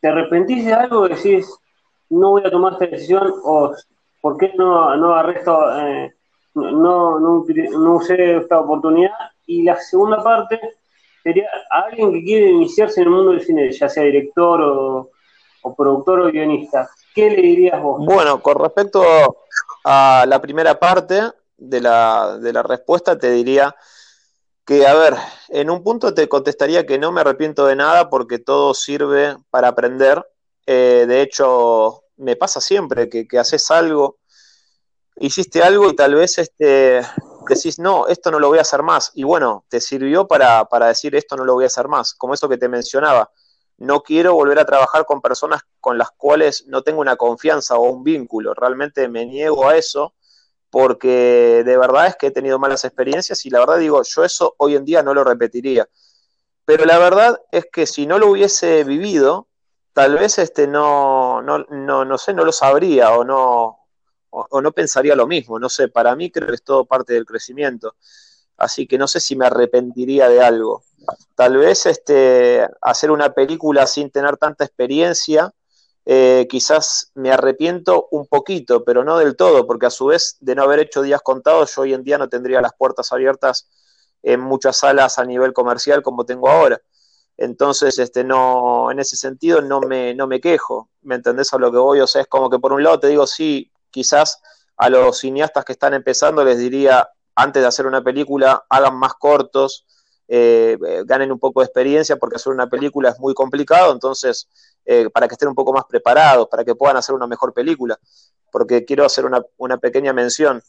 [0.01, 1.09] ¿te arrepentís de algo?
[1.09, 1.53] ¿Decís,
[2.11, 3.35] no voy a tomar esta decisión?
[3.43, 3.75] ¿O
[4.21, 6.16] por qué no, no arresto, eh,
[6.63, 9.13] no, no, no usé esta oportunidad?
[9.47, 10.61] Y la segunda parte
[11.23, 15.11] sería alguien que quiere iniciarse en el mundo del cine, ya sea director o,
[15.63, 18.05] o productor o guionista ¿Qué le dirías vos?
[18.05, 19.03] Bueno, con respecto
[19.85, 21.23] a la primera parte
[21.57, 23.75] de la, de la respuesta, te diría
[24.67, 25.15] que, a ver,
[25.49, 29.69] en un punto te contestaría que no me arrepiento de nada porque todo sirve para
[29.69, 30.27] aprender.
[30.67, 34.19] Eh, de hecho, me pasa siempre que, haces algo,
[35.19, 37.03] hiciste algo y tal vez este,
[37.49, 39.13] decís, no, esto no lo voy a hacer más.
[39.15, 42.35] Y bueno, te sirvió para, para decir, esto no lo voy a hacer más, como
[42.35, 43.31] eso que te mencionaba
[43.79, 47.91] no quiero volver a trabajar con personas con las cuales no tengo una confianza o
[47.91, 48.55] un vínculo.
[48.55, 50.15] Realmente me niego a eso
[50.71, 54.55] porque de verdad es que he tenido malas experiencias y la verdad digo, yo eso
[54.59, 55.89] hoy en día no lo repetiría.
[56.65, 59.49] Pero la verdad es que si no lo hubiese vivido,
[59.93, 63.86] tal vez este no, no, no, no sé, no lo sabría o no,
[64.51, 65.59] o no pensaría lo mismo.
[65.59, 67.95] No sé, para mí creo que es todo parte del crecimiento.
[68.57, 70.83] Así que no sé si me arrepentiría de algo
[71.35, 75.53] tal vez este, hacer una película sin tener tanta experiencia,
[76.05, 80.55] eh, quizás me arrepiento un poquito, pero no del todo, porque a su vez de
[80.55, 83.69] no haber hecho días contados, yo hoy en día no tendría las puertas abiertas
[84.23, 86.81] en muchas salas a nivel comercial como tengo ahora.
[87.37, 91.71] Entonces, este, no, en ese sentido no me, no me quejo, ¿me entendés a lo
[91.71, 92.01] que voy?
[92.01, 94.43] O sea, es como que por un lado te digo, sí, quizás
[94.77, 99.15] a los cineastas que están empezando les diría, antes de hacer una película, hagan más
[99.15, 99.87] cortos,
[100.29, 100.77] eh,
[101.07, 104.51] ganen un poco de experiencia, porque hacer una película es muy complicado, entonces,
[104.85, 107.99] eh, para que estén un poco más preparados, para que puedan hacer una mejor película,
[108.53, 110.63] porque quiero hacer una, pequeña mención.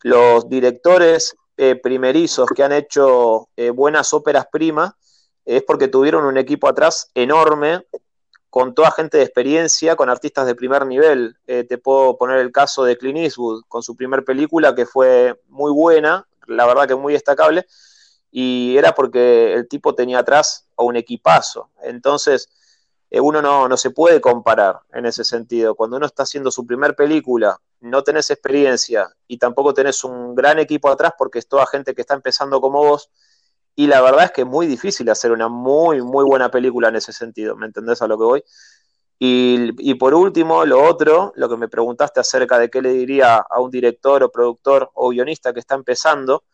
[0.00, 4.92] Los directores eh, primerizos que han hecho buenas óperas primas
[5.44, 7.84] es porque tuvieron un equipo atrás enorme,
[8.54, 11.36] con toda gente de experiencia, con artistas de primer nivel.
[11.44, 15.72] te puedo poner el caso de Clint Eastwood, con su primer película que fue muy
[15.72, 17.66] buena, la verdad que muy destacable,
[18.30, 21.70] y era porque el tipo tenía atrás a un equipazo.
[21.82, 22.48] Entonces,
[23.10, 25.74] eh, uno no, no, se puede comparar en ese sentido.
[25.74, 30.60] Cuando uno está haciendo su primer película, no tenés experiencia y tampoco tenés un gran
[30.60, 33.10] equipo atrás porque es toda gente que está empezando como vos.
[33.76, 36.96] Y la verdad es que es muy difícil hacer una muy, muy buena película en
[36.96, 37.56] ese sentido.
[37.56, 38.44] ¿Me entendés a lo que voy?
[39.18, 43.36] Y, y, por último, lo otro, lo que me preguntaste acerca de qué le diría
[43.36, 46.44] a un director o productor o guionista que está empezando,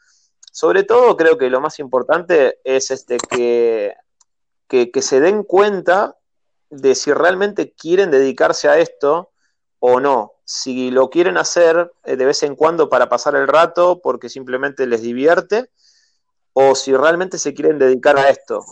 [0.51, 3.95] sobre todo creo que lo más importante es este, que,
[4.69, 6.17] que, se den cuenta
[6.71, 9.31] de si realmente quieren dedicarse a esto
[9.79, 10.33] o no.
[10.45, 14.87] Si lo quieren hacer eh, de vez en cuando para pasar el rato porque simplemente
[14.87, 15.71] les divierte,
[16.53, 18.65] o si realmente se quieren dedicar a esto.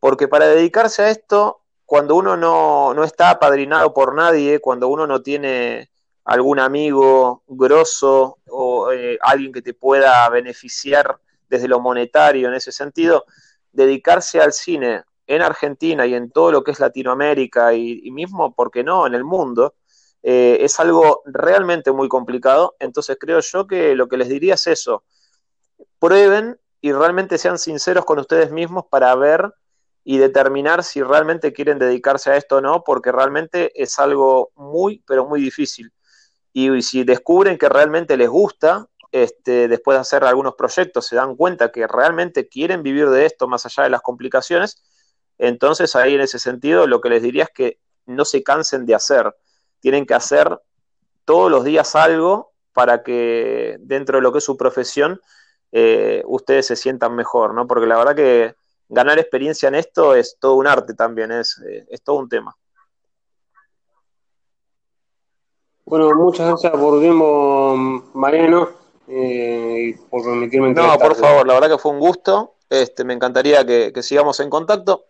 [0.00, 5.06] Porque para dedicarse a esto, cuando uno no, no está apadrinado por nadie, cuando uno
[5.06, 5.90] no tiene
[6.24, 12.70] algún amigo grosso o eh, alguien que te pueda beneficiar desde lo monetario en ese
[12.70, 13.24] sentido,
[13.72, 18.70] dedicarse al cine en Argentina y en todo lo que es Latinoamérica y, mismo, ¿por
[18.70, 19.74] qué no?, en el mundo,
[20.22, 22.76] eh, es algo realmente muy complicado.
[22.78, 25.04] Entonces creo yo que lo que les diría es eso,
[25.98, 29.52] prueben y realmente sean sinceros con ustedes mismos para ver
[30.04, 35.02] y determinar si realmente quieren dedicarse a esto o no, porque realmente es algo muy,
[35.06, 35.92] pero muy difícil.
[36.52, 41.36] Y, si descubren que realmente les gusta, este, después de hacer algunos proyectos, se dan
[41.36, 44.82] cuenta que realmente quieren vivir de esto más allá de las complicaciones,
[45.36, 48.94] entonces ahí en ese sentido lo que les diría es que no se cansen de
[48.94, 49.34] hacer,
[49.80, 50.58] tienen que hacer
[51.24, 55.20] todos los días algo para que dentro de lo que es su profesión
[55.72, 57.66] eh, ustedes se sientan mejor, ¿no?
[57.66, 58.54] Porque la verdad que
[58.88, 62.56] ganar experiencia en esto es todo un arte también, es, eh, es todo un tema.
[65.84, 67.74] Bueno, muchas gracias por tiempo,
[68.12, 68.68] Mariano,
[69.08, 72.56] eh, por permitirme No, por favor, la verdad que fue un gusto.
[72.68, 75.06] Este, me encantaría que, sigamos en contacto.